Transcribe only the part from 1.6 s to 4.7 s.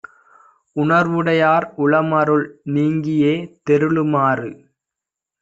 உளமருள் நீங்கியே தெருளுமாறு